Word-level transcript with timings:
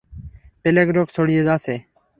প্লেগ-রোগ 0.65 1.07
ছড়িয়ে 1.15 1.41
আছে। 1.49 1.73